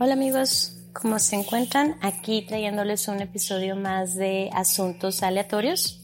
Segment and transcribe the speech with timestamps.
[0.00, 1.96] Hola amigos, ¿cómo se encuentran?
[2.02, 6.00] Aquí trayéndoles un episodio más de Asuntos Aleatorios.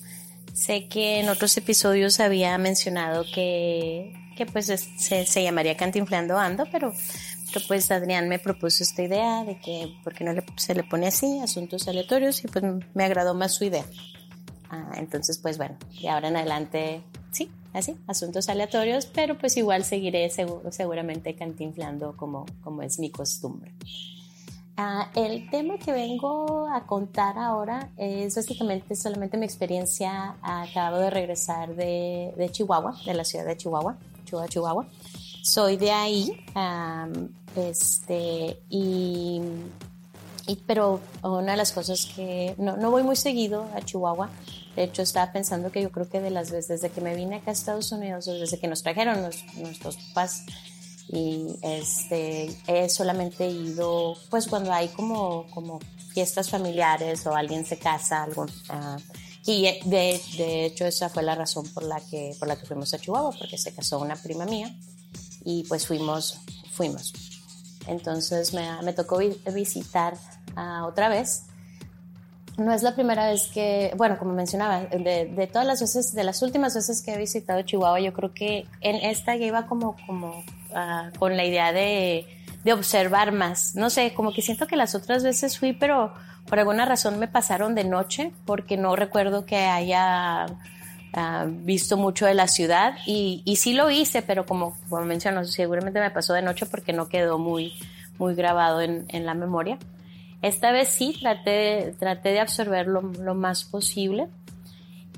[0.53, 6.67] Sé que en otros episodios había mencionado que, que pues se, se, llamaría Cantinflando Ando,
[6.73, 6.93] pero,
[7.53, 10.83] pero, pues Adrián me propuso esta idea de que, ¿por qué no le, se le
[10.83, 12.43] pone así, Asuntos Aleatorios?
[12.43, 12.65] Y pues
[12.95, 13.85] me agradó más su idea.
[14.71, 17.01] Ah, entonces, pues bueno, de ahora en adelante,
[17.75, 20.31] así, asuntos aleatorios, pero pues igual seguiré
[20.71, 23.75] seguramente cantinflando como, como es mi costumbre.
[24.77, 30.37] Ah, el tema que vengo a contar ahora es básicamente solamente mi experiencia.
[30.43, 34.89] Acabo de regresar de, de Chihuahua, de la ciudad de Chihuahua, Chihuahua, Chihuahua.
[35.43, 36.33] Soy de ahí,
[37.55, 39.41] este, y,
[40.47, 44.31] y, pero una de las cosas que no, no voy muy seguido a Chihuahua,
[44.77, 47.37] de hecho, estaba pensando que yo creo que de las veces desde que me vine
[47.37, 50.45] acá a Estados Unidos, desde que nos trajeron nuestros papás,
[51.09, 55.79] y este, he solamente ido, pues cuando hay como, como
[56.13, 58.99] fiestas familiares o alguien se casa, algún, uh,
[59.47, 62.95] y de, de, hecho esa fue la razón por la, que, por la que fuimos
[62.95, 64.75] a Chihuahua, porque se casó una prima mía
[65.45, 66.39] y pues fuimos,
[66.73, 67.13] fuimos.
[67.87, 69.19] Entonces me, me tocó
[69.53, 70.17] visitar
[70.57, 71.47] uh, otra vez
[72.57, 76.41] no es la primera vez que, bueno, como mencionaba, de, todas las veces, de las
[76.43, 80.45] últimas veces que he visitado Chihuahua, yo creo que en esta ya iba como, como
[80.71, 82.27] uh, con la idea de,
[82.63, 83.75] de, observar más.
[83.75, 86.15] No sé, como que siento que las otras veces fui, pero
[86.47, 92.27] por alguna razón me pasaron de noche, porque no recuerdo que haya uh, visto mucho
[92.27, 92.95] de la ciudad.
[93.05, 96.93] Y, y sí lo hice, pero como, como menciono, seguramente me pasó de noche porque
[96.93, 97.73] no quedó muy,
[98.19, 99.77] muy grabado en, en la memoria.
[100.45, 103.01] Esta vez sí, traté, traté de absorber lo,
[103.35, 104.29] más posible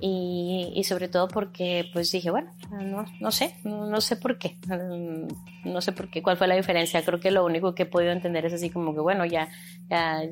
[0.01, 4.57] y, sobre todo porque pues dije, bueno, no, no sé, no, sé por qué,
[5.65, 7.05] no sé por qué, cuál fue la diferencia.
[7.05, 9.49] Creo que lo único que he podido entender es así como que, bueno, ya,
[9.91, 10.23] ya,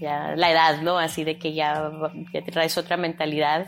[0.00, 1.00] ya, la edad, ¿no?
[1.00, 1.90] Así de que ya,
[2.32, 3.66] ya traes otra mentalidad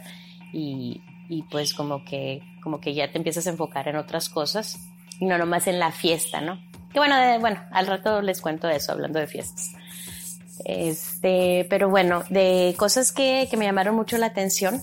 [0.53, 4.79] y, y pues como que, como que ya te empiezas a enfocar en otras cosas
[5.19, 6.61] y no nomás en la fiesta, ¿no?
[6.93, 9.75] Que bueno, bueno, al rato les cuento eso hablando de fiestas.
[10.65, 14.83] Este, pero bueno, de cosas que, que me llamaron mucho la atención,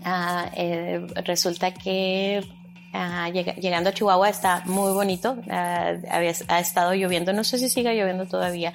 [0.00, 2.44] uh, eh, resulta que
[2.92, 5.32] uh, lleg llegando a Chihuahua está muy bonito.
[5.46, 8.72] Uh, había, ha estado lloviendo, no sé si siga lloviendo todavía,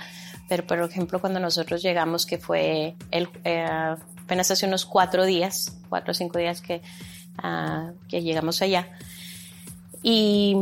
[0.48, 3.66] pero por ejemplo cuando nosotros llegamos, que fue el, eh,
[4.24, 6.82] apenas hace unos cuatro días, cuatro o cinco días que,
[8.08, 8.90] que llegamos allá.
[10.02, 10.56] Y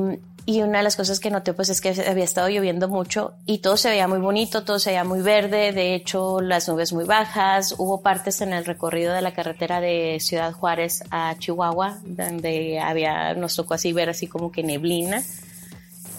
[0.47, 3.57] y una de las cosas que noté pues es que había estado lloviendo mucho y
[3.57, 7.03] todo se veía muy bonito, todo se veía muy verde, de hecho las nubes muy
[7.03, 12.79] bajas, hubo partes en el recorrido de la carretera de Ciudad Juárez a Chihuahua donde
[12.79, 15.21] había, nos tocó así ver así como que neblina.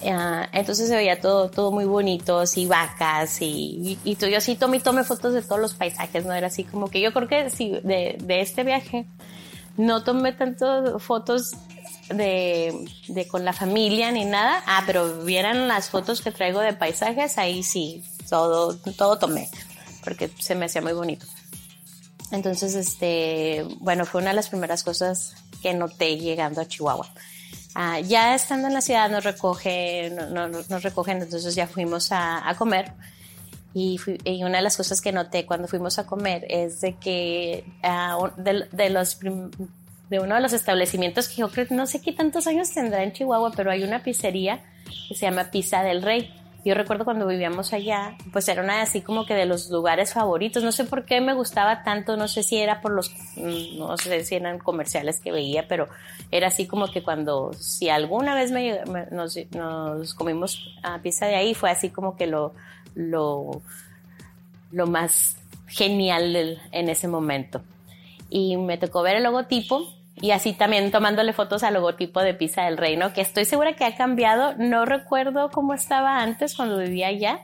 [0.03, 4.57] Uh, entonces se veía todo, todo muy bonito, así vacas y, y, y yo así
[4.57, 6.35] tomé, tomé fotos de todos los paisajes, ¿no?
[6.35, 9.07] Era así como que yo creo que sí, de, de este viaje
[9.79, 11.53] no tomé tantas fotos
[12.09, 14.63] de, de, con la familia ni nada.
[14.67, 19.49] Ah, pero vieran las fotos que traigo de paisajes, ahí sí, todo, todo tomé,
[20.05, 21.27] porque se me hacía muy bonito.
[22.31, 27.09] Entonces, este, bueno, fue una de las primeras cosas que noté llegando a Chihuahua.
[27.75, 32.09] Ah, ya estando en la ciudad nos recogen, no, no, nos recogen, entonces ya fuimos
[32.11, 32.93] a, comer.
[33.75, 34.01] Y,
[34.43, 38.91] una de las cosas que noté cuando fuimos a comer es de que uh, de,
[38.91, 39.19] los
[40.11, 43.13] de uno de los establecimientos que yo creo, no sé qué tantos años tendrá en
[43.13, 44.61] Chihuahua, pero hay una pizzería
[45.09, 46.33] que se llama Pizza del Rey.
[46.65, 50.63] Yo recuerdo cuando vivíamos allá, pues era una así como que de los lugares favoritos.
[50.63, 53.97] No sé por qué me gustaba tanto, no sé si era por los, mm, no
[53.97, 55.89] sé si eran comerciales que veía, pero
[56.31, 61.37] era así como que cuando, si alguna vez me, me, nos, comimos a pizza de
[61.37, 62.55] ahí, fue así como que lo,
[62.95, 63.63] lo,
[64.73, 65.37] lo más
[65.69, 67.63] genial en ese momento.
[68.31, 69.87] Y me tocó ver el logotipo
[70.21, 73.85] y así también tomándole fotos al logotipo de Pizza del Reino, que estoy segura que
[73.85, 74.55] ha cambiado.
[74.57, 77.41] No recuerdo cómo estaba antes cuando vivía allá.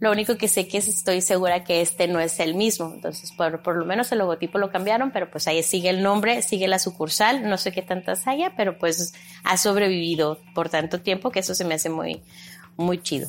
[0.00, 2.90] Lo único que sé que es, estoy segura que este no es el mismo.
[2.92, 6.42] Entonces, por, por lo menos el logotipo lo cambiaron, pero pues ahí sigue el nombre,
[6.42, 7.48] sigue la sucursal.
[7.48, 9.14] No sé qué tantas haya, pero pues
[9.44, 12.20] ha sobrevivido por tanto tiempo que eso se me hace muy,
[12.76, 13.28] muy chido.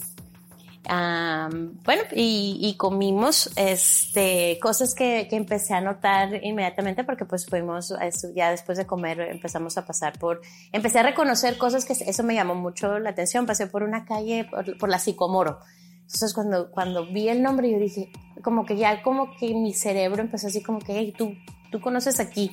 [0.90, 7.46] Um, bueno, y, y, comimos este, cosas que, que, empecé a notar inmediatamente porque pues
[7.46, 7.94] fuimos,
[8.36, 10.42] ya después de comer empezamos a pasar por,
[10.74, 14.46] empecé a reconocer cosas que eso me llamó mucho la atención, pasé por una calle,
[14.52, 15.60] por, por la Sicomoro.
[16.02, 18.12] Entonces cuando, cuando vi el nombre yo dije,
[18.44, 21.34] como que ya como que mi cerebro empezó así como que, hey, tú,
[21.72, 22.52] tú conoces aquí.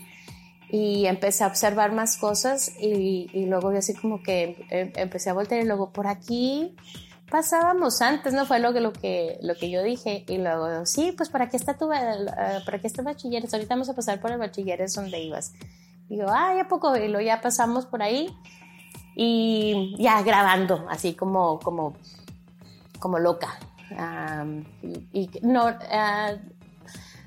[0.70, 5.30] Y empecé a observar más cosas y, y luego yo así como que em, empecé
[5.30, 6.76] a voltear y luego por aquí
[7.30, 8.44] pasábamos antes, ¿no?
[8.44, 10.24] Fue lo que, lo que, lo que yo dije.
[10.28, 13.52] Y luego, sí, pues ¿para qué está tu, para qué está bachilleres?
[13.54, 15.52] Ahorita vamos a pasar por el bachilleres donde ibas.
[16.08, 18.28] Y yo, ah, ya poco, y luego ya pasamos por ahí
[19.14, 21.94] y ya grabando, así como, como,
[22.98, 23.58] como loca.
[25.12, 26.32] y, no, ah,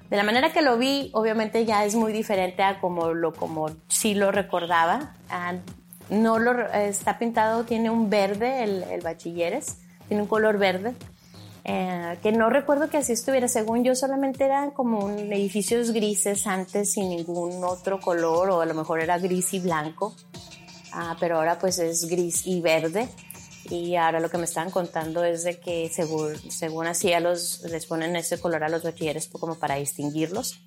[0.09, 3.71] de la manera que lo vi, obviamente ya es muy diferente a como lo, como
[3.87, 5.15] sí lo recordaba.
[5.29, 5.53] Ah,
[6.09, 9.82] no lo, está pintado, tiene un verde el, el bachilleres,
[10.13, 10.93] tiene un color verde.
[11.65, 16.91] Eh, que no recuerdo que así estuviera, según yo solamente eran como edificios grises antes
[16.91, 20.13] sin ningún otro color o a lo mejor era gris y blanco,
[20.91, 23.07] ah, pero ahora pues es gris y verde
[23.69, 27.61] y ahora lo que me estaban contando es de que según, según así a los,
[27.61, 30.59] les ponen ese color a los bachilleres como para distinguirlos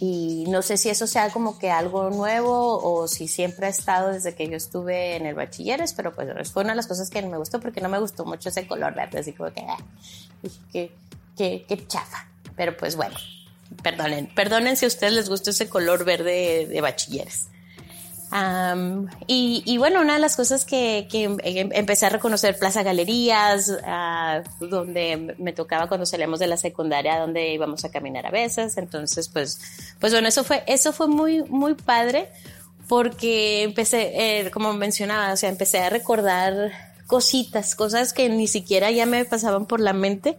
[0.00, 4.12] y no sé si eso sea como que algo nuevo o si siempre ha estado
[4.12, 7.22] desde que yo estuve en el bachilleres, pero pues fue una de las cosas que
[7.22, 9.78] me gustó porque no me gustó mucho ese color verde, así como que, ah,
[11.36, 12.28] que, chafa.
[12.56, 13.16] Pero pues bueno,
[13.82, 17.48] perdonen, perdonen si a ustedes les gusta ese color verde de bachilleres
[19.26, 21.38] y, bueno, una de las cosas que, em,
[21.72, 27.52] empecé a reconocer Plaza Galerías, uh, donde me tocaba cuando salíamos de la secundaria, donde
[27.52, 28.76] íbamos a caminar a veces.
[28.76, 29.60] Entonces, pues,
[30.00, 32.28] pues bueno, eso fue, eso fue muy, muy padre
[32.88, 36.72] porque empecé, eh, como mencionaba, o sea, empecé a recordar
[37.06, 40.38] cositas, cosas que ni siquiera ya me pasaban por la mente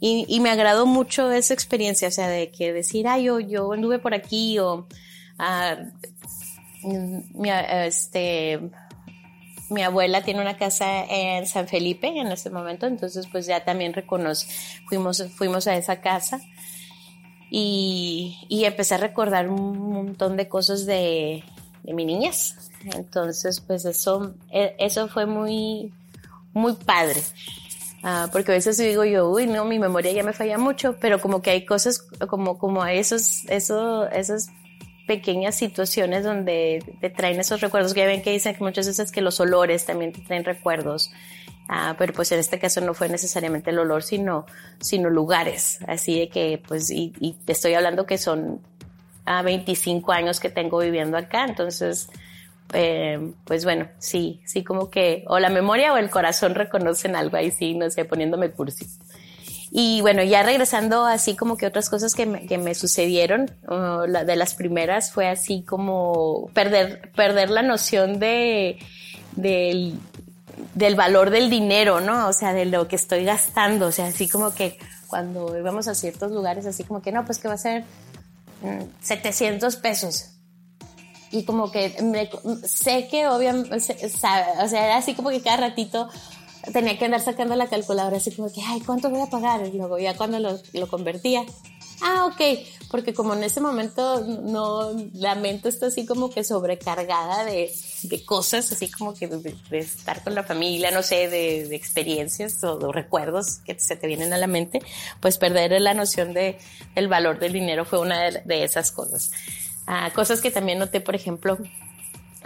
[0.00, 3.98] y, me agradó mucho esa experiencia, o sea, de que decir, ay, yo, yo anduve
[3.98, 4.86] por aquí o
[5.38, 6.06] uh,
[6.86, 8.60] mi, este,
[9.70, 13.92] mi abuela tiene una casa en San Felipe en ese momento, entonces pues ya también
[13.92, 14.46] reconoce,
[14.88, 16.40] fuimos, fuimos a esa casa
[17.50, 21.44] y, y empecé a recordar un montón de cosas de,
[21.82, 22.56] de mi niñez.
[22.94, 25.92] Entonces pues eso, e, eso fue muy,
[26.52, 27.20] muy padre.
[28.02, 31.20] Uh, porque a veces digo yo, uy, no, mi memoria ya me falla mucho, pero
[31.20, 31.98] como que hay cosas,
[32.28, 34.48] como, como esos, eso, esos
[35.06, 39.12] pequeñas situaciones donde te traen esos recuerdos, que ya ven que dicen que muchas veces
[39.12, 41.12] que los olores también te traen recuerdos,
[41.68, 44.46] ah, pero pues en este caso no fue necesariamente el olor, sino,
[44.80, 47.12] sino lugares, así de que pues, y,
[47.44, 48.60] te estoy hablando que son
[49.24, 52.08] a 25 años que tengo viviendo acá, entonces,
[52.72, 57.36] eh, pues bueno, sí, sí como que o la memoria o el corazón reconocen algo
[57.36, 58.86] ahí, sí, no sé, poniéndome cursi.
[59.78, 64.36] Y bueno, ya regresando así como que otras cosas que me, que me sucedieron, de
[64.36, 68.78] las primeras fue así como perder, perder la noción de,
[69.34, 70.00] del,
[70.96, 72.26] valor del dinero, ¿no?
[72.26, 74.78] O sea, de lo que estoy gastando, o sea, así como que
[75.08, 77.84] cuando íbamos a ciertos lugares, así como que no, pues que va a ser
[79.02, 80.30] 700 mm, pesos.
[81.30, 81.94] Y como que
[82.64, 83.78] sé que obviamente, o
[84.08, 86.08] sea, era así como que cada ratito
[86.72, 89.66] tenía que andar sacando la calculadora así como que, ay, ¿cuánto voy a pagar?
[89.66, 91.44] Y luego ya cuando lo, lo convertía,
[92.02, 92.40] ah, ok,
[92.90, 97.72] porque como en ese momento no, la mente está así como que sobrecargada de,
[98.02, 102.62] de cosas, así como que de, estar con la familia, no sé, de, de experiencias
[102.64, 104.80] o de recuerdos que se te vienen a la mente,
[105.20, 106.58] pues perder la noción de
[106.94, 109.30] el valor del dinero fue una de, esas cosas.
[109.86, 111.58] Ah, cosas que también noté, por ejemplo,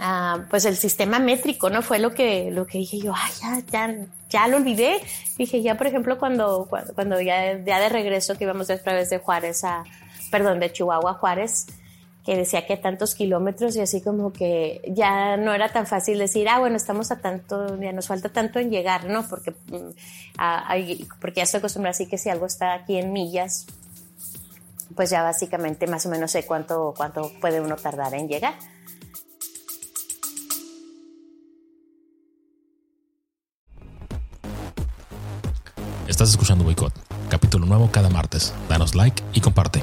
[0.03, 1.83] Ah, pues el sistema métrico, ¿no?
[1.83, 4.99] Fue lo que, lo que dije yo, ay, ya, ya, ya lo olvidé.
[5.37, 9.19] Dije, ya, por ejemplo, cuando, cuando, ya, ya de regreso que íbamos a través de
[9.19, 9.85] Juárez a,
[10.31, 11.67] perdón, de Chihuahua a Juárez,
[12.25, 16.49] que decía que tantos kilómetros y así como que ya no era tan fácil decir,
[16.49, 19.29] ah, bueno, estamos a tanto, ya nos falta tanto en llegar, ¿no?
[19.29, 19.91] Porque, mm,
[21.21, 23.67] porque ya estoy acostumbrada así que si algo está aquí en millas,
[24.97, 28.55] pues ya básicamente más o menos sé cuánto, cuánto puede uno tardar en llegar.
[36.11, 36.93] Estás escuchando Boicot,
[37.29, 38.53] capítulo nuevo cada martes.
[38.69, 39.81] Danos like y comparte.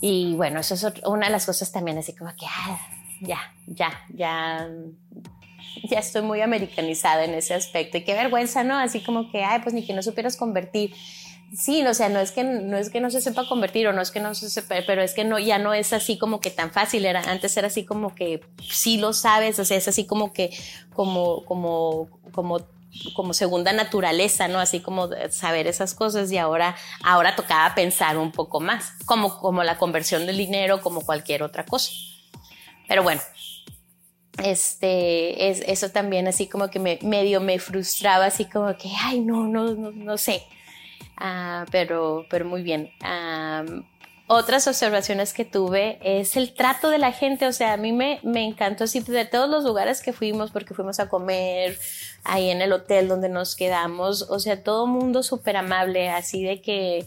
[0.00, 2.80] Y bueno, eso es una de las cosas también, así como que, ah,
[3.20, 4.68] ya, ya, ya,
[5.84, 7.98] ya estoy muy americanizada en ese aspecto.
[7.98, 8.76] Y qué vergüenza, ¿no?
[8.76, 10.92] Así como que, ay, pues ni que no supieras convertir
[11.56, 14.00] sí, o sea, no es que no es que no se sepa convertir o no
[14.00, 16.50] es que no se sepa, pero es que no ya no es así como que
[16.50, 18.40] tan fácil, era antes era así como que
[18.70, 20.50] sí lo sabes, o sea, es así como que
[20.92, 22.60] como como como
[23.14, 24.60] como segunda naturaleza, ¿no?
[24.60, 29.62] Así como saber esas cosas y ahora ahora tocaba pensar un poco más, como como
[29.62, 31.90] la conversión del dinero, como cualquier otra cosa.
[32.88, 33.22] Pero bueno,
[34.42, 39.20] este, es, eso también así como que me, medio me frustraba, así como que, ay,
[39.20, 40.42] no, no, no, no sé.
[41.24, 42.90] Ah, pero, pero muy bien.
[44.26, 47.46] otras observaciones que tuve es el trato de la gente.
[47.46, 50.74] O sea, a mí me, me encantó así de todos los lugares que fuimos, porque
[50.74, 51.78] fuimos a comer
[52.24, 54.22] ahí en el hotel donde nos quedamos.
[54.30, 57.06] O sea, todo mundo súper amable, así de que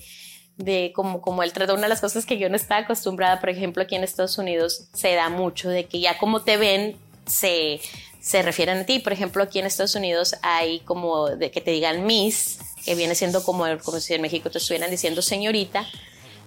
[0.55, 3.49] de como, como el trato, una de las cosas que yo no estaba acostumbrada, por
[3.49, 6.95] ejemplo, aquí en Estados Unidos se da mucho de que ya como te ven,
[7.25, 7.81] se,
[8.21, 8.99] se refieren a ti.
[8.99, 13.15] Por ejemplo, aquí en Estados Unidos hay como de que te digan Miss, que viene
[13.15, 15.85] siendo como, como si en México te estuvieran diciendo señorita,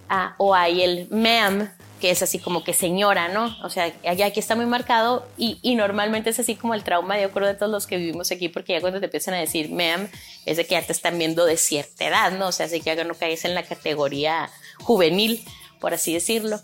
[0.08, 3.56] ah, o hay el ma'am, que es así como que señora, ¿no?
[3.64, 7.32] O sea, aquí está muy marcado y, y, normalmente es así como el trauma, yo
[7.32, 10.08] creo, de todos los que vivimos aquí, porque ya cuando te empiezan a decir ma'am,
[10.46, 12.48] es de que ya te están viendo de cierta edad, ¿no?
[12.48, 15.44] O sea, así que ya no caes en la categoría juvenil,
[15.80, 16.60] por así decirlo.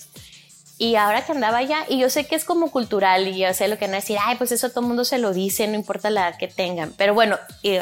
[0.76, 3.68] Y ahora que andaba allá, y yo sé que es como cultural, y yo sé
[3.68, 5.74] lo que van a decir, ay, pues eso todo el mundo se lo dice, no
[5.74, 6.92] importa la edad que tengan.
[6.96, 7.76] Pero bueno, y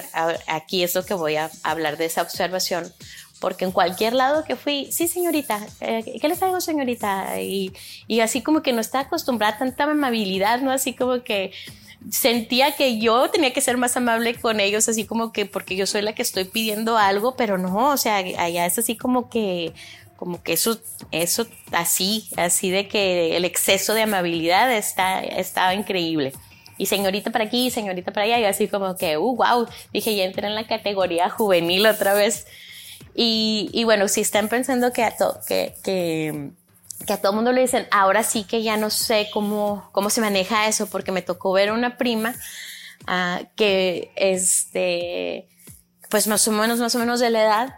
[0.46, 2.92] aquí es lo que voy a hablar de esa observación,
[3.40, 7.40] porque en cualquier lado que fui, sí, señorita, eh, ¿qué le traigo, señorita?
[7.40, 7.72] Y,
[8.08, 10.70] y así como que no está acostumbrada a tanta amabilidad, ¿no?
[10.70, 11.52] Así como que
[12.10, 15.86] sentía que yo tenía que ser más amable con ellos, así como que porque yo
[15.86, 19.72] soy la que estoy pidiendo algo, pero no, o sea, allá es así como que
[20.16, 20.78] como que eso,
[21.10, 26.32] eso así, así de que el exceso de amabilidad está, estaba increíble.
[26.78, 30.24] Y señorita para aquí, señorita para allá, y así como que, uh, wow, dije, ya
[30.24, 32.46] entré en la categoría juvenil otra vez.
[33.14, 36.50] Y, y bueno, si están pensando que a, to, que, que,
[37.06, 40.20] que a todo mundo le dicen, ahora sí que ya no sé cómo, cómo se
[40.20, 42.34] maneja eso, porque me tocó ver una prima
[43.02, 45.48] uh, que, este,
[46.08, 47.74] pues más o menos, más o menos de la edad,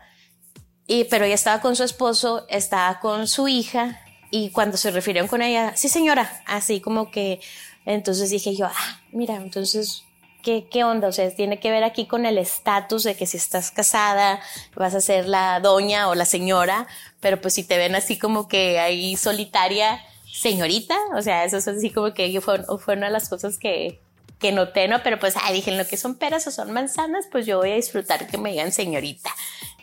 [0.86, 4.00] y, pero ella estaba con su esposo, estaba con su hija
[4.30, 7.40] y cuando se refirieron con ella, sí señora, así como que,
[7.86, 10.04] entonces dije yo, ah, mira, entonces,
[10.42, 11.08] ¿qué, qué onda?
[11.08, 14.40] O sea, tiene que ver aquí con el estatus de que si estás casada,
[14.74, 16.86] vas a ser la doña o la señora,
[17.20, 21.68] pero pues si te ven así como que ahí solitaria, señorita, o sea, eso es
[21.68, 24.00] así como que fue, fue una de las cosas que,
[24.38, 25.02] que noté, ¿no?
[25.02, 28.26] Pero pues, dije, lo que son peras o son manzanas, pues yo voy a disfrutar
[28.26, 29.30] que me digan señorita.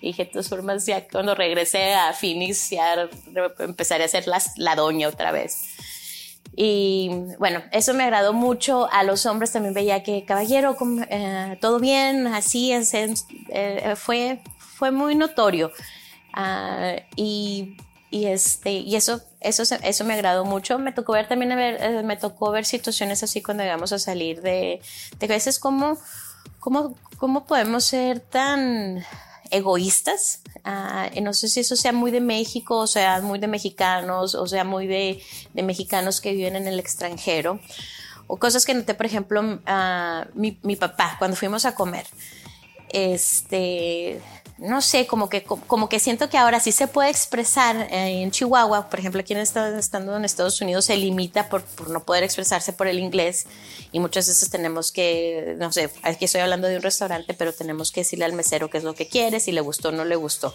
[0.01, 3.10] Dije, de todas formas, ya cuando regresé a Phoenix, ya
[3.60, 5.75] empezaré a ser la, la doña otra vez.
[6.55, 8.91] Y bueno, eso me agradó mucho.
[8.91, 10.75] A los hombres también veía que, caballero,
[11.10, 15.72] eh, todo bien, así eh, fue, fue muy notorio.
[17.15, 17.75] Y
[18.12, 20.79] y este y eso eso eso me agradó mucho.
[20.79, 24.81] Me tocó ver también eh, me tocó ver situaciones así cuando íbamos a salir de
[25.19, 25.98] de veces como
[26.60, 29.03] cómo, cómo podemos ser tan
[29.50, 30.41] egoístas.
[30.63, 34.45] Uh, no sé si eso sea muy de México o sea muy de mexicanos o
[34.48, 35.21] sea muy de,
[35.53, 37.60] de mexicanos que viven en el extranjero.
[38.27, 42.05] O cosas que noté por ejemplo uh, mi, mi papá cuando fuimos a comer
[42.89, 44.21] este
[44.61, 48.29] no sé, como que, como que siento que ahora sí se puede expresar eh, en
[48.29, 52.23] Chihuahua, por ejemplo, aquí en estando en Estados Unidos se limita por, por, no poder
[52.23, 53.47] expresarse por el inglés
[53.91, 57.91] y muchas veces tenemos que, no sé, aquí estoy hablando de un restaurante, pero tenemos
[57.91, 60.15] que decirle al mesero qué es lo que quiere, si le gustó o no le
[60.15, 60.53] gustó.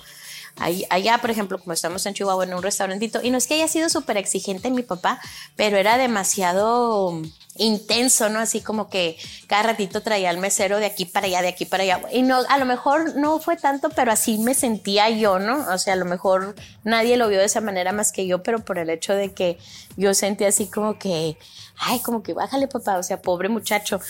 [0.59, 3.69] Allá, por ejemplo, como estamos en Chihuahua en un restaurantito, y no es que haya
[3.69, 5.21] sido súper exigente mi papá,
[5.55, 7.21] pero era demasiado
[7.57, 8.39] intenso, ¿no?
[8.39, 11.83] Así como que cada ratito traía al mesero de aquí para allá, de aquí para
[11.83, 12.01] allá.
[12.13, 15.67] Y no, a lo mejor no fue tanto, pero así me sentía yo, ¿no?
[15.73, 18.59] O sea, a lo mejor nadie lo vio de esa manera más que yo, pero
[18.61, 19.59] por el hecho de que
[19.97, 21.39] yo sentí así como que,
[21.79, 24.01] ay, como que bájale papá, o sea, pobre muchacho.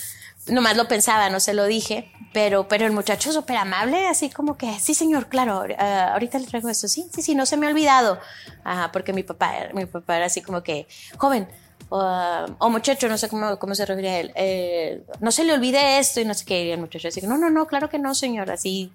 [0.49, 4.57] Nomás lo pensaba, no se lo dije, pero, pero el muchacho súper amable, así como
[4.57, 7.67] que, sí señor, claro, uh, ahorita le traigo esto, sí, sí, sí, no se me
[7.67, 8.21] ha olvidado,
[8.65, 10.87] uh, porque mi papá, mi papá era así como que,
[11.19, 11.49] joven,
[11.89, 15.99] o, muchacho, no sé cómo, cómo se refiere a él, eh, no se le olvide
[15.99, 18.15] esto y no sé qué, y el muchacho así, no, no, no, claro que no,
[18.15, 18.93] señor, así,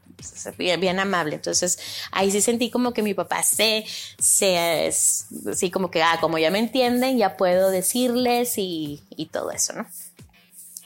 [0.58, 1.36] bien, bien amable.
[1.36, 1.80] Entonces,
[2.12, 3.86] ahí sí sentí como que mi papá se,
[4.20, 9.52] se, sí, como que, ah, como ya me entienden, ya puedo decirles y, y todo
[9.52, 9.88] eso, ¿no?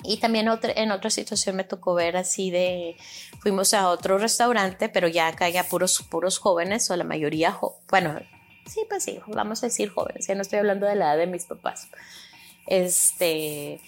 [0.08, 2.98] Y también otra, en otra situación me tocó ver así de,
[3.40, 7.58] fuimos a otro restaurante, pero ya acá ya puros, puros jóvenes, o la mayoría,
[7.90, 8.20] bueno,
[8.68, 11.28] sí, pues sí, vamos a decir jóvenes, ya no estoy hablando de la edad de
[11.28, 11.88] mis papás.
[12.68, 13.80] Este,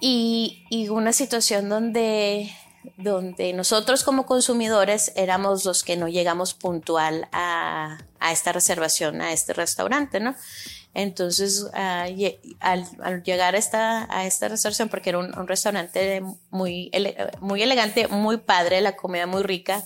[0.00, 2.50] y, y una situación donde,
[2.96, 9.32] donde nosotros como consumidores éramos los que no llegamos puntual a, a esta reservación, a
[9.32, 10.36] este restaurante, ¿no?
[10.98, 11.70] Entonces, uh,
[12.58, 16.90] al, llegar a esta, a esta restauración, porque era un, restaurante muy,
[17.40, 19.84] muy elegante, muy padre, la comida muy rica,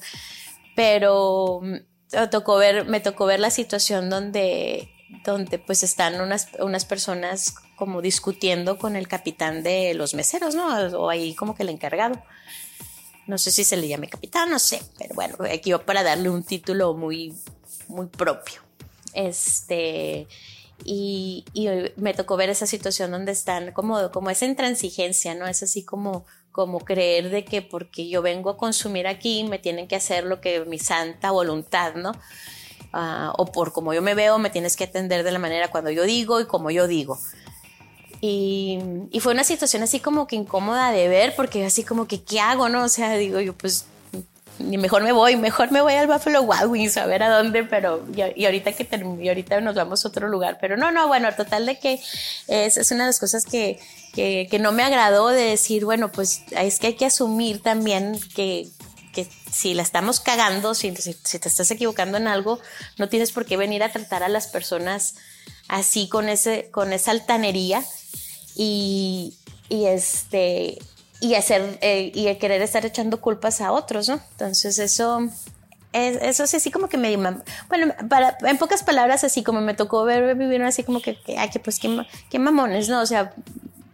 [0.75, 4.91] pero me tocó ver, me tocó ver la situación donde,
[5.23, 10.67] donde pues están unas, unas personas como discutiendo con el capitán de los meseros, ¿no?
[10.99, 12.23] O ahí como que el encargado.
[13.27, 16.31] No sé si se le llame capitán, no sé, pero bueno, aquí va para darle
[16.31, 17.35] un título muy,
[17.89, 18.63] muy propio.
[19.13, 20.27] Este,
[20.85, 25.47] y, y, me tocó ver esa situación donde están como, como esa intransigencia, ¿no?
[25.47, 29.89] Es así como, como creer de que porque yo vengo a consumir aquí me tienen
[29.89, 32.13] que hacer lo que mi santa voluntad, ¿no?
[32.93, 35.91] Ah, o por como yo me veo me tienes que atender de la manera cuando
[35.91, 37.19] yo digo y como yo digo.
[38.21, 38.79] Y,
[39.11, 42.39] y, fue una situación así como que incómoda de ver, porque así como que, ¿qué
[42.39, 42.69] hago?
[42.69, 43.87] No, o sea, digo yo, pues
[44.63, 47.65] ni mejor me voy, mejor me voy al Buffalo Wild Wings a ver a dónde,
[47.65, 48.89] pero y, ahorita que
[49.21, 52.01] y ahorita nos vamos a otro lugar, pero no, no, bueno, total de que
[52.49, 53.79] es, es una de las cosas que,
[54.15, 58.19] que, que, no me agradó de decir, bueno, pues es que hay que asumir también
[58.35, 58.69] que,
[59.13, 62.59] que si la estamos cagando, si, si, te estás equivocando en algo,
[62.99, 65.15] no tienes por qué venir a tratar a las personas
[65.69, 67.83] así con, ese, con esa altanería.
[68.55, 69.39] Y,
[69.69, 70.79] y este
[71.23, 74.21] y hacer eh, y querer estar echando culpas a otros, ¿no?
[74.33, 75.21] Entonces eso
[75.93, 79.75] es, eso sí, así como que me bueno, para, en pocas palabras así como me
[79.75, 83.01] tocó ver vivir así como que, que, que pues qué, qué mamones, ¿no?
[83.01, 83.33] O sea,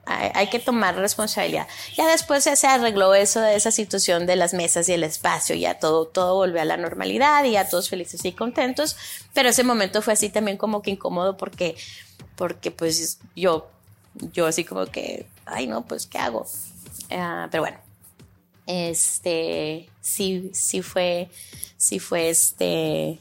[0.07, 1.69] hay, que tomar responsabilidad.
[1.99, 5.79] Ya después se arregló eso de esa situación de las mesas y el espacio, ya
[5.79, 8.97] todo, todo volvió a la normalidad y ya todos felices y contentos,
[9.35, 11.77] pero ese momento fue así también como que incómodo porque,
[12.37, 13.69] porque pues yo,
[14.33, 16.47] yo así como que, ay no, pues ¿qué hago?
[17.11, 17.79] Ah, pero bueno,
[18.67, 21.29] este, sí, sí fue,
[21.77, 23.19] sí fue este,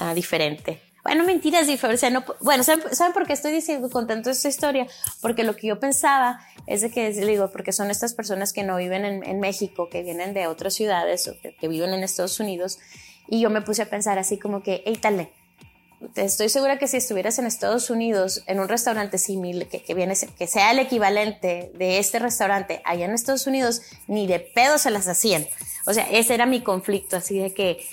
[0.00, 0.80] uh, diferente.
[1.02, 4.86] Bueno, mentiras, o sea, no, bueno, ¿saben, por qué estoy diciendo, contando esta historia?
[5.22, 8.76] Porque lo que yo pensaba es de que, digo, porque son estas personas que no
[8.76, 12.78] viven en, México, que vienen de otras ciudades o que, viven en Estados Unidos,
[13.28, 15.30] y yo me puse a pensar así como que, hey, tale,
[16.14, 20.14] estoy segura que si estuvieras en Estados Unidos en un restaurante similar que, que, viene
[20.38, 24.90] que sea el equivalente de este restaurante allá en Estados Unidos ni de pedo se
[24.90, 25.46] las hacían
[25.86, 27.86] o sea ese era mi conflicto así de que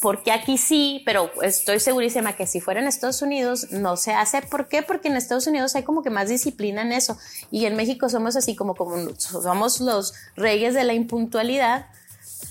[0.00, 4.40] porque aquí sí, pero estoy segurísima que si fuera en Estados Unidos no se hace.
[4.40, 4.82] ¿Por qué?
[4.82, 7.18] Porque en Estados Unidos hay como que más disciplina en eso.
[7.50, 11.86] Y en México somos así como, como somos los reyes de la impuntualidad.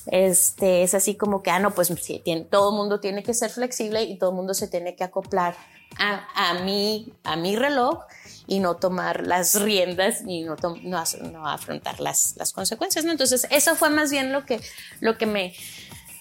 [0.09, 3.49] Este, es así como que, ah, no, pues sí, todo el mundo tiene que ser
[3.49, 5.55] flexible y todo el mundo se tiene que acoplar
[5.99, 8.03] a, a, mi, a mi reloj
[8.47, 13.11] y no tomar las riendas y no, no, no afrontar las, las consecuencias, ¿no?
[13.11, 14.61] Entonces, eso fue más bien lo que,
[15.01, 15.53] lo que me,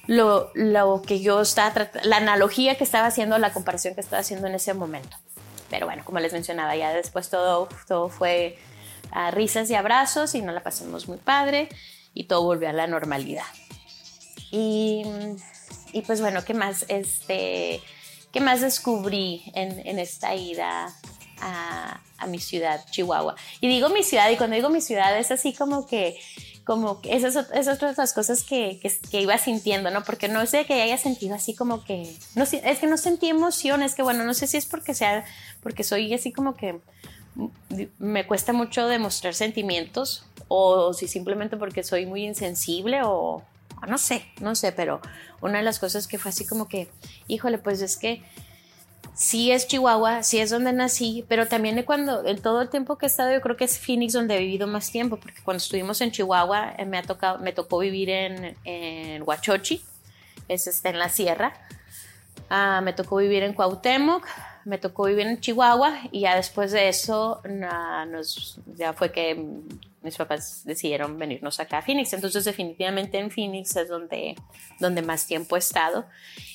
[0.06, 4.48] lo, lo que yo estaba la analogía que estaba haciendo, la comparación que estaba haciendo
[4.48, 5.16] en ese momento.
[5.70, 8.58] Pero bueno, como les mencionaba, ya después todo, todo fue
[9.10, 11.68] a risas y abrazos y nos la pasamos muy padre
[12.14, 13.44] y todo volvió a la normalidad.
[14.56, 15.02] Y,
[15.92, 16.86] y pues bueno, ¿qué más?
[16.88, 17.82] Este,
[18.32, 20.94] ¿Qué más descubrí en, en esta ida
[21.42, 23.36] a, a mi ciudad, Chihuahua?
[23.60, 26.18] Y digo mi ciudad, y cuando digo mi ciudad es así como que
[26.64, 30.02] como que esas, esas otras cosas que, que, iba sintiendo, ¿no?
[30.02, 33.94] Porque no sé que haya sentido así como que, no es que no sentí emociones,
[33.94, 35.24] que bueno, no sé si es porque sea,
[35.62, 36.80] porque soy así como que
[37.98, 43.42] me cuesta mucho demostrar sentimientos o si simplemente porque soy muy insensible o, o
[43.86, 45.00] no sé, no sé, pero
[45.40, 46.88] una de las cosas que fue así como que,
[47.28, 48.22] híjole, pues es que
[49.14, 53.06] sí es Chihuahua, sí es donde nací, pero también cuando, en todo el tiempo que
[53.06, 56.00] he estado, yo creo que es Phoenix donde he vivido más tiempo, porque cuando estuvimos
[56.00, 59.82] en Chihuahua eh, me, ha tocado, me tocó vivir en, en Huachochi,
[60.48, 61.54] es en la sierra,
[62.50, 64.26] ah, me tocó vivir en Cuauhtémoc,
[64.64, 69.60] me tocó vivir en Chihuahua y ya después de eso nos, ya fue que
[70.06, 72.14] mis papás decidieron venirnos acá a Phoenix.
[72.14, 74.34] Entonces definitivamente en Phoenix es donde,
[74.80, 76.06] donde más tiempo he estado.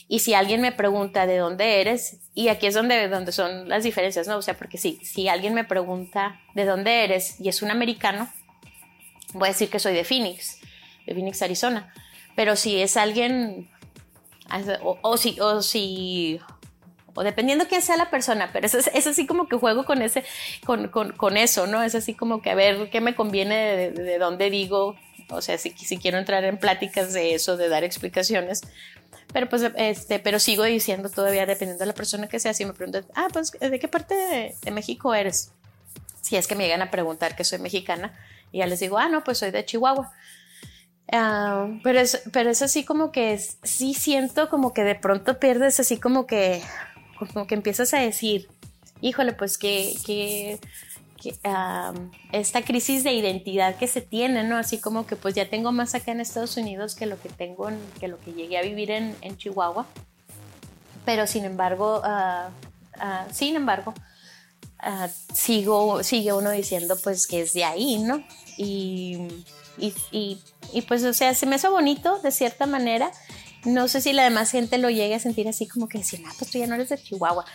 [0.07, 3.83] Y si alguien me pregunta de dónde eres, y aquí es donde, donde son las
[3.83, 4.37] diferencias, ¿no?
[4.37, 8.27] O sea, porque sí, si alguien me pregunta de dónde eres y es un americano,
[9.33, 10.59] voy a decir que soy de Phoenix,
[11.05, 11.93] de Phoenix, Arizona.
[12.35, 13.69] Pero si es alguien,
[14.81, 16.39] o si, o si
[17.15, 20.23] o dependiendo quién sea la persona, pero es, es así como que juego con, ese,
[20.65, 21.83] con, con, con, eso, ¿no?
[21.83, 24.95] Es así como que a ver qué me conviene de, de, dónde digo,
[25.29, 28.61] o sea, si, si, quiero entrar en pláticas de eso, de dar explicaciones,
[29.33, 32.73] pero pues, este, pero sigo diciendo todavía, dependiendo de la persona que sea, si me
[32.73, 34.15] preguntan, ah, pues, ¿de qué parte
[34.61, 35.51] de, México eres?
[36.21, 38.17] Si es que me llegan a preguntar que soy mexicana,
[38.51, 40.11] y ya les digo, ah, no, pues soy de Chihuahua.
[41.13, 45.79] Uh, pero, es, pero es así como que sí siento como que de pronto pierdes
[45.81, 46.61] así como que
[47.33, 48.49] como que empiezas a decir,
[49.01, 50.59] híjole, pues que, que,
[52.31, 54.57] esta crisis de identidad que se tiene, ¿no?
[54.57, 57.69] Así como que pues ya tengo más acá en Estados Unidos que lo que tengo,
[57.99, 59.85] que lo que llegué a vivir en, en Chihuahua.
[61.05, 63.93] Pero sin embargo, uh, sin embargo,
[64.83, 68.23] uh, sigo, sigue uno diciendo pues que es de ahí, ¿no?
[68.57, 69.27] Y,
[69.77, 70.41] y, y,
[70.73, 73.11] y, pues, o sea, se me hizo bonito de cierta manera
[73.65, 76.33] no sé si la demás gente lo llegue a sentir así como que decir, ah,
[76.37, 77.45] pues tú ya no eres de Chihuahua.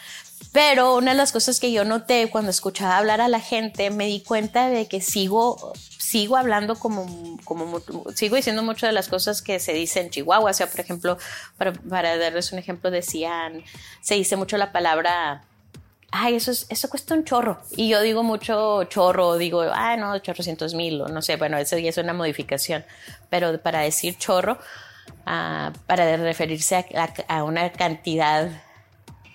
[0.53, 4.07] Pero una de las cosas que yo noté cuando escuchaba hablar a la gente, me
[4.07, 7.81] di cuenta de que sigo, sigo hablando como, como
[8.15, 10.51] sigo diciendo muchas de las cosas que se dicen en Chihuahua.
[10.51, 11.19] O sea, por ejemplo,
[11.57, 13.65] para, para darles un ejemplo, decían,
[14.01, 15.45] se dice mucho la palabra
[16.13, 17.59] ay, eso, es, eso cuesta un chorro.
[17.77, 21.77] Y yo digo mucho chorro, digo, ah, no, chorrocientos mil, o no sé, bueno, eso
[21.79, 22.85] ya es una modificación.
[23.29, 24.59] Pero para decir chorro,
[25.25, 26.85] ah, para referirse
[27.29, 28.51] a, una cantidad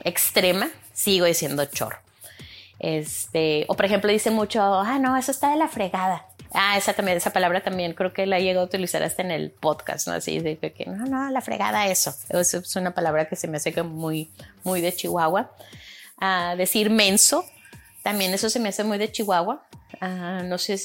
[0.04, 2.00] extrema, sigo diciendo chorro.
[2.80, 6.26] Este, o por ejemplo, dice mucho, ah, no, eso está de la fregada.
[6.54, 9.32] Ah, esa también, esa palabra también creo que la he llegado a utilizar hasta en
[9.32, 10.14] el podcast, ¿no?
[10.14, 12.14] Así de que, no, no, la fregada, eso.
[12.30, 14.30] Eso es una palabra que se me hace muy,
[14.64, 15.52] muy de Chihuahua
[16.18, 17.46] a decir menso.
[18.04, 19.66] También eso se me hace muy de Chihuahua.
[20.44, 20.78] no sé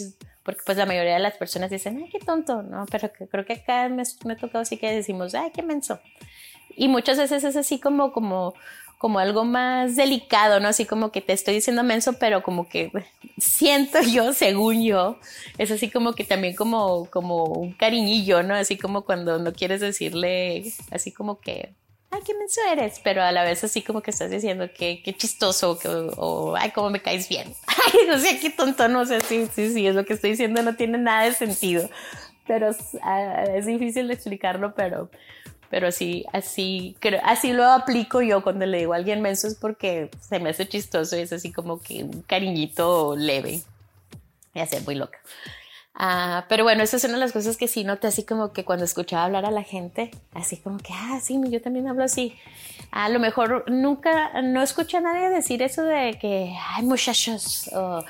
[0.47, 2.87] porque pues la mayoría de las personas dicen, ay, qué tonto, ¿no?
[2.89, 5.99] Pero creo que acá me, me ha tocado así que decimos, ay, qué menso.
[6.77, 8.55] Y muchas veces es así como, como,
[8.97, 10.69] como algo más delicado, ¿no?
[10.69, 12.93] Así como que te estoy diciendo menso, pero como que
[13.39, 15.19] siento yo, según yo,
[15.59, 18.55] es así como que también como, como un cariñillo, ¿no?
[18.55, 21.75] Así como cuando no quieres decirle, así como que
[22.17, 25.15] ay, qué menso eres, pero a la vez así como que estás diciendo que qué
[25.15, 27.55] chistoso, que, o, ay, cómo me caes bien.
[27.67, 30.63] Ay, no sé, qué tonto, no sé, sí, sí, sí, es lo que estoy diciendo,
[30.63, 31.89] no tiene nada de sentido.
[32.47, 32.71] Pero
[33.03, 35.11] ah, es, difícil de explicarlo, pero,
[35.71, 39.55] pero sí, así, creo, así lo aplico yo cuando le digo a alguien menso es
[39.55, 43.63] porque se me hace chistoso y es así como que un cariñito leve.
[44.55, 45.19] Me hace muy loca.
[45.99, 48.67] Ah, pero bueno, esa es una de las cosas que sí noté, así como que
[48.67, 52.37] cuando escuchaba hablar a la gente, así como que, ah, sí, yo también hablo así.
[52.91, 58.05] A lo mejor nunca, no escuché a nadie decir eso de que, ay, muchachos, o,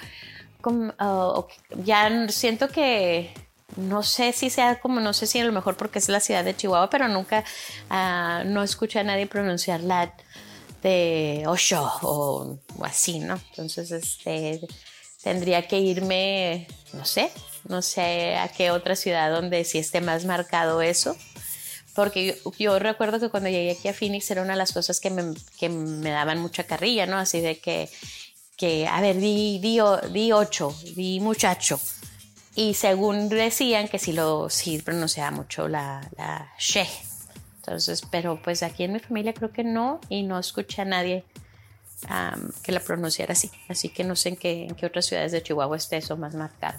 [1.84, 3.32] ya siento que,
[3.76, 6.44] no sé si sea como, no sé si a lo mejor porque es la ciudad
[6.44, 7.44] de Chihuahua, pero nunca,
[7.88, 10.12] ah, no escuché a nadie pronunciar la
[10.82, 13.38] de Osho o, o así, ¿no?
[13.50, 14.60] Entonces, este,
[15.26, 17.32] tendría que irme, no sé,
[17.66, 21.16] no sé a qué otra ciudad donde sí esté más marcado eso.
[21.96, 25.10] Porque yo, recuerdo que cuando llegué aquí a Phoenix era una de las cosas que
[25.10, 27.16] me, que me daban mucha carrilla, ¿no?
[27.18, 27.90] Así de que,
[28.56, 29.80] que a ver, di, di,
[30.12, 31.80] di ocho, di muchacho.
[32.54, 36.86] Y según decían que sí lo sí pronunciaba mucho la, la she.
[37.56, 41.24] Entonces, pero pues aquí en mi familia creo que no y no escuché a nadie
[42.62, 43.50] que la pronunciara así.
[43.68, 46.34] Así que no sé en qué, en qué otras ciudades de Chihuahua esté eso más
[46.34, 46.78] marcado.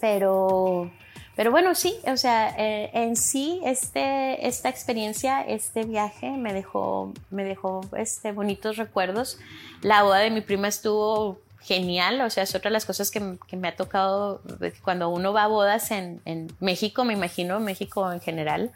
[0.00, 0.90] Pero,
[1.34, 7.12] pero bueno, sí, o sea, eh, en sí este, esta experiencia, este viaje me dejó,
[7.30, 9.38] me dejó este, bonitos recuerdos.
[9.82, 13.38] La boda de mi prima estuvo genial, o sea, es otra de las cosas que,
[13.48, 14.40] que me ha tocado
[14.84, 18.70] cuando uno va a bodas en, en, México, me imagino, México en general,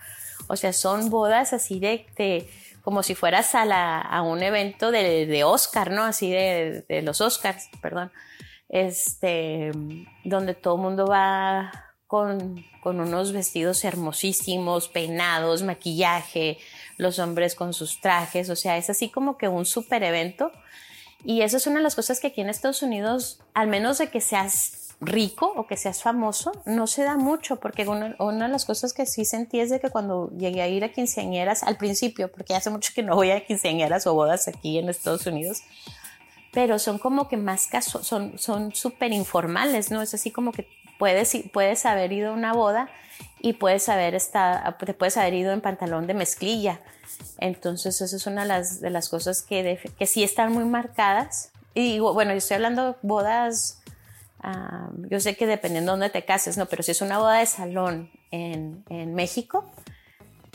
[0.48, 2.50] o sea, son bodas así de, de
[2.82, 6.04] como si fueras a, la, a un evento de, de Oscar, ¿no?
[6.04, 8.10] Así de, de los Oscars, perdón
[8.70, 9.72] este,
[10.24, 11.72] donde todo el mundo va
[12.06, 16.58] con, con, unos vestidos hermosísimos, peinados, maquillaje,
[16.96, 20.52] los hombres con sus trajes, o sea, es así como que un super evento.
[21.22, 24.08] Y eso es una de las cosas que aquí en Estados Unidos, al menos de
[24.08, 28.52] que seas rico o que seas famoso, no se da mucho, porque una, una, de
[28.52, 31.76] las cosas que sí sentí es de que cuando llegué a ir a quinceañeras al
[31.76, 35.62] principio, porque hace mucho que no voy a quinceañeras o bodas aquí en Estados Unidos,
[36.52, 40.02] pero son como que más casos, son son súper informales, ¿no?
[40.02, 40.66] Es así como que
[41.00, 42.90] puedes, puedes haber ido a una boda
[43.40, 46.80] y puedes haber, estado, te puedes haber ido en pantalón de mezclilla.
[47.38, 51.52] Entonces, eso es una de las, de las cosas que, que sí están muy marcadas.
[51.74, 52.94] Y bueno, yo estoy hablando de
[54.42, 56.66] bodas, yo sé que dependiendo de dónde te cases, ¿no?
[56.66, 59.70] Pero si es una boda de salón en, en México,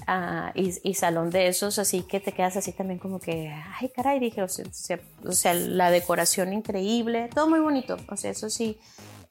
[0.07, 4.19] Ah, y, salón de esos, así que te quedas así también como que, ay caray,
[4.19, 8.77] dije, o sea, la decoración increíble, todo muy bonito, o sea, eso sí,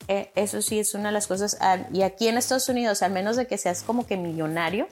[0.08, 3.12] eh, eso sí es una de las cosas, ah, y aquí en Estados Unidos, al
[3.12, 4.88] menos de que seas como que millonario,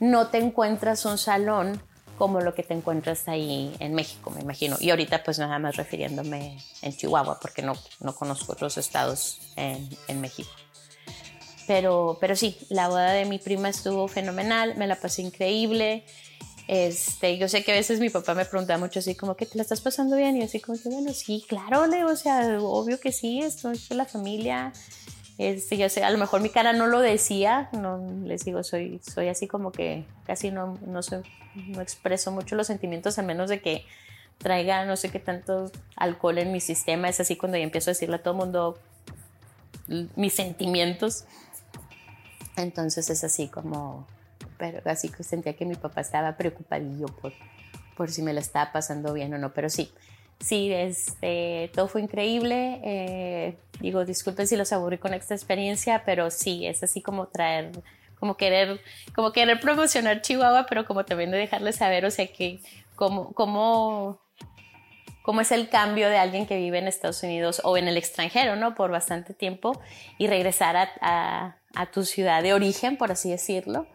[0.00, 1.80] no te encuentras un salón
[2.16, 4.76] como lo que te encuentras ahí en México, me imagino.
[4.80, 9.88] Y ahorita pues nada más refiriéndome en Chihuahua, porque no, no conozco otros estados en,
[10.08, 10.50] en México.
[11.66, 16.04] Pero, pero sí, la boda de mi prima estuvo fenomenal, me la pasé increíble.
[16.66, 19.56] Este, yo sé que a veces mi papá me pregunta mucho así como que te
[19.56, 22.98] la estás pasando bien y así como que bueno, sí, claro, le, o sea, obvio
[22.98, 24.72] que sí, esto es la familia.
[25.38, 29.00] Este, yo sé, a lo mejor mi cara no lo decía, no les digo, soy,
[29.02, 31.00] soy así como que casi no, no
[31.80, 33.84] expreso mucho los sentimientos a menos de que
[34.38, 37.92] traiga no sé qué tanto alcohol en mi sistema, es así cuando yo empiezo a
[37.92, 38.78] decirle a todo el mundo
[40.16, 41.24] mis sentimientos.
[42.56, 44.06] Entonces es así como,
[44.58, 47.32] pero así que sentía que mi papá estaba preocupadillo por,
[47.96, 49.92] por si me la estaba pasando bien o no, pero sí,
[50.44, 52.80] sí, este, todo fue increíble.
[52.84, 57.72] Eh, digo, disculpen si los aburrí con esta experiencia, pero sí, es así como traer,
[58.20, 58.80] como querer,
[59.14, 62.60] como querer promocionar Chihuahua, pero como también de dejarles saber, o sea, que
[62.94, 64.20] como, como
[65.24, 68.56] cómo es el cambio de alguien que vive en Estados Unidos o en el extranjero,
[68.56, 68.74] ¿no?
[68.74, 69.80] Por bastante tiempo
[70.18, 71.56] y regresar a,
[71.92, 73.86] tu ciudad de origen, por así decirlo.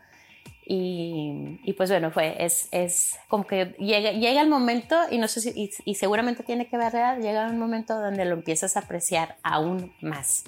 [0.72, 5.52] Y, pues bueno, fue, es, es como que llega, llega el momento, y no sé
[5.56, 10.44] y, seguramente tiene que ver, llega un momento donde lo empiezas a apreciar aún más.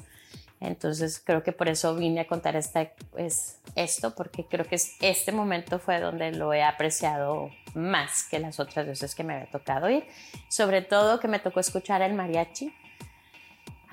[0.60, 5.32] Entonces creo que por eso vine a contar esta, pues, esto, porque creo que este
[5.32, 9.90] momento fue donde lo he apreciado más que las otras veces que me había tocado
[9.90, 10.06] ir.
[10.50, 12.72] Sobre todo que me tocó escuchar el mariachi.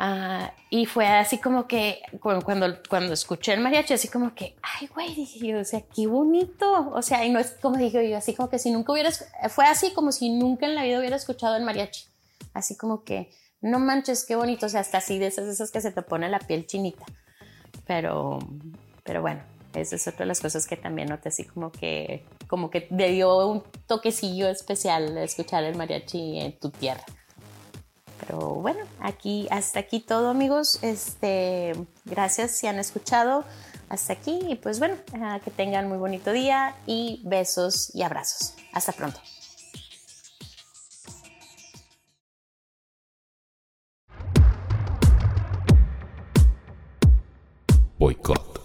[0.01, 4.87] Ah, y fue así como que cuando, cuando escuché el mariachi, así como que, ay,
[4.95, 6.91] güey, dije yo, o sea, qué bonito.
[6.93, 9.67] O sea, y no es como dije yo, así como que si nunca hubieras, fue
[9.67, 12.05] así como si nunca en la vida hubiera escuchado el mariachi.
[12.55, 13.31] Así como que,
[13.61, 16.29] no manches, qué bonito, o sea, hasta así de esas, esas que se te pone
[16.29, 17.05] la piel chinita.
[17.85, 18.39] Pero,
[19.03, 19.43] pero bueno,
[19.75, 23.11] esa es otra de las cosas que también noté así como que, como que le
[23.11, 27.05] dio un toquecillo especial escuchar el mariachi en tu tierra.
[28.21, 30.79] Pero bueno, aquí, hasta aquí todo, amigos.
[30.83, 33.45] Este, gracias si han escuchado
[33.89, 34.41] hasta aquí.
[34.49, 38.55] Y pues bueno, ah, que tengan muy bonito día y besos y abrazos.
[38.73, 39.21] Hasta pronto.
[47.99, 48.58] Boicot.